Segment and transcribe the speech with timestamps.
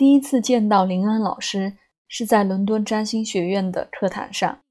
[0.00, 1.76] 第一次见到林恩老师
[2.08, 4.62] 是在伦敦占星学院的课堂上，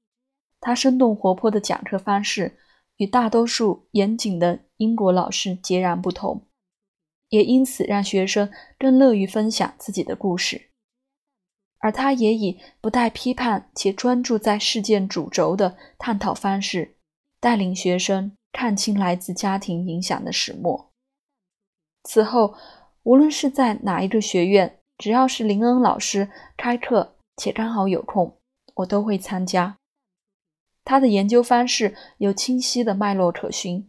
[0.58, 2.58] 他生动活泼的讲课方式
[2.96, 6.48] 与大多数严谨的英国老师截然不同，
[7.28, 10.72] 也因此让学生更乐于分享自己的故事。
[11.78, 16.96] 而他也以不带批判且专注在事件主轴的探讨方式，
[17.38, 20.90] 带领学生看清来自家庭影响的始末。
[22.02, 22.56] 此后，
[23.04, 26.28] 无论是在哪一个学院，只要是林恩老师
[26.58, 28.36] 开课且刚好有空，
[28.74, 29.78] 我都会参加。
[30.84, 33.88] 他的研究方式有清晰的脉络可循，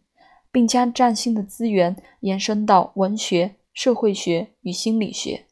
[0.54, 5.48] 并将占星的资源延伸到文学、社会学与心理学。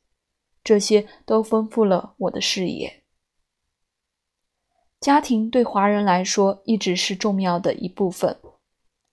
[0.63, 3.03] 这些都丰富了我的视野。
[5.01, 8.37] 家庭对华人来说一直是重要的一部分，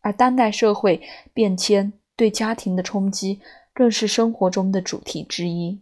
[0.00, 1.02] 而当代社会
[1.34, 3.40] 变迁对家庭的冲击
[3.74, 5.80] 更是生活中的主题之一。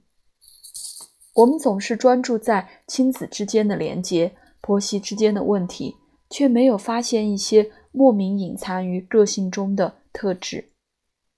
[1.34, 5.96] 我们总是专注在亲子之间的连结、婆媳之间的问题，
[6.30, 10.72] 却没有发现一些莫名隐藏于个性中的特质，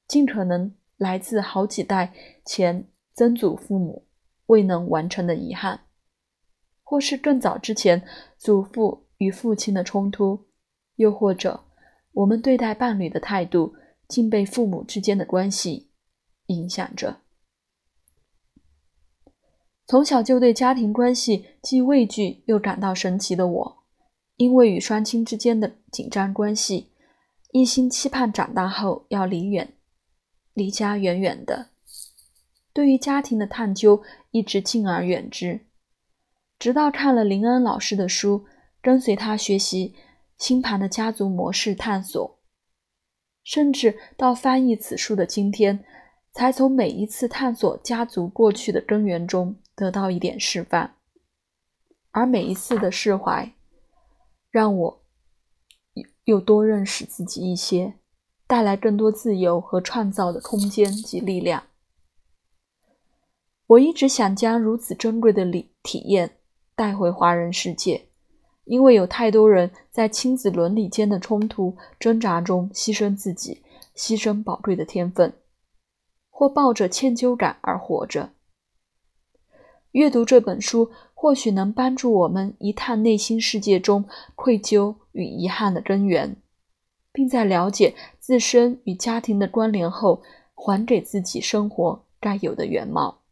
[0.09, 2.13] 尽可能来自好几代
[2.45, 4.05] 前曾祖父母。
[4.47, 5.81] 未能完成的遗憾，
[6.85, 8.07] 或是更早之前
[8.39, 10.47] 祖父与父亲的冲突，
[10.95, 11.65] 又或者
[12.13, 13.75] 我们对待伴侣的态度，
[14.07, 15.91] 竟被父母之间的关系
[16.47, 17.23] 影响着。
[19.87, 23.85] 从小就对家庭关系既畏惧又感到神奇的我，
[24.37, 26.91] 因为与双亲之间的紧张关系，
[27.53, 29.75] 一心期盼长大后要离远，
[30.55, 31.69] 离家远远的。
[32.73, 35.67] 对于家庭的探究一直敬而远之，
[36.59, 38.45] 直到看了林恩老师的书，
[38.83, 39.95] 跟随他学习
[40.37, 42.41] 星盘的家族模式探索，
[43.45, 45.85] 甚至到翻译此书的今天，
[46.33, 50.95] 才从每一次探索家族过去的根源中得到一点释放。
[52.11, 53.53] 而每一次的释怀，
[54.51, 55.05] 让我
[56.25, 57.95] 又多认识自己一些，
[58.47, 61.65] 带来更多自由和创造的空间及力量。
[63.67, 66.39] 我一直想将如此珍贵的理体验
[66.75, 68.09] 带回华人世界，
[68.65, 73.63] 因为有太多人在亲子伦理间的冲突挣扎中牺牲自己，
[73.95, 75.35] 牺牲宝贵的天分，
[76.31, 78.36] 或抱着歉疚感而活着。
[79.97, 86.37] 阅读这本书，或许能帮助我们一探内心世界中愧疚与遗憾的根源，
[87.13, 90.23] 并在了解自身与家庭的关联后，
[90.55, 93.23] 还给自己生活该有的原貌。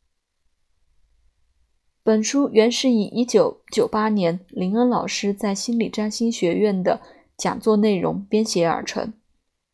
[2.02, 7.02] 本书原是以1998年林恩老师在心理占星学院的
[7.36, 9.12] 讲座内容编写而成，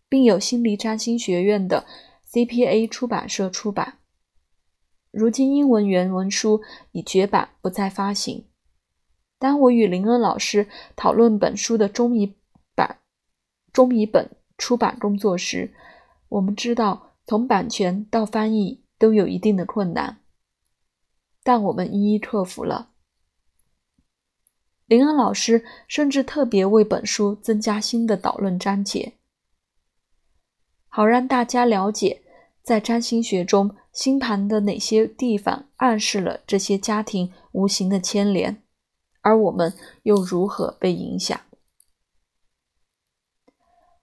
[0.09, 1.87] 并由心理占星学院的
[2.33, 4.00] CPA 出版社出版。
[5.11, 6.63] 如今英文原文书
[6.93, 8.45] 已绝版，不再发行。
[9.39, 12.37] 当我与林恩老师讨论本书的中译
[12.75, 12.99] 版、
[13.73, 15.75] 中译本出版工作时，
[16.29, 20.19] 我们知道从版权到翻译都有一定的困难。
[21.43, 22.91] 但我们一一克服了。
[24.87, 29.15] 林恩老师甚至特别为本书增加新的导论章节，
[30.89, 32.23] 好让大家了解
[32.63, 38.63] 在占星学中星盘的哪些地方暗示了这些家庭无形的牵连，
[39.23, 41.41] 而我们又如何被影响。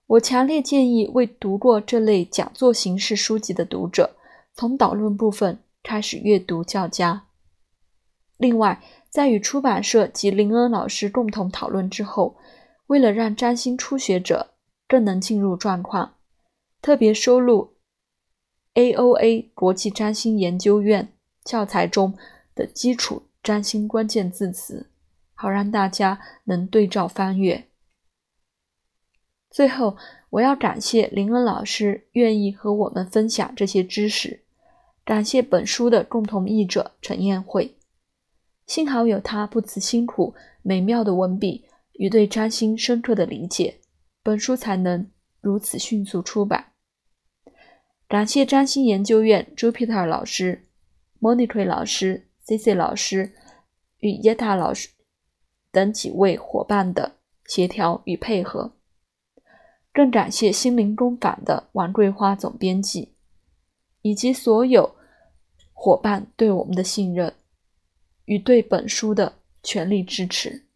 [0.06, 4.16] 我强烈建议未读过这类讲座形式书籍的读者，
[4.54, 7.26] 从导论部分开始阅读较佳。
[8.38, 12.36] 另外，在与出版社及林恩老师共同讨论之后，
[12.86, 14.54] 为了让占星初学者
[14.86, 16.14] 更能进入状况，
[16.80, 17.74] 特别收录
[18.78, 21.12] AOA 国际占星研究院
[21.44, 22.16] 教材中
[22.54, 24.88] 的基础占星关键字词，
[25.34, 27.66] 好让大家能对照翻阅。
[29.50, 29.96] 最后，
[30.30, 34.44] 我要感谢林恩老师愿意和我们分享这些知识，
[35.04, 37.74] 感谢本书的共同译者陈燕慧。
[38.64, 41.64] 幸好有他不辞辛苦、美妙的文笔
[41.94, 43.80] 与对占星深刻的理解，
[44.22, 45.10] 本书才能
[45.40, 46.67] 如此迅速出版。
[48.08, 50.64] 感谢占星研究院 Jupiter 老师、
[51.20, 53.34] Monica 老师、C C 老师
[53.98, 54.88] 与 Yeta 老师
[55.70, 58.72] 等几位伙伴的协调与配合，
[59.92, 63.12] 更感谢心灵工坊的王桂花总编辑
[64.00, 64.96] 以及所有
[65.74, 67.34] 伙伴对我们的信任。
[68.24, 70.67] 与对本书的全力支持。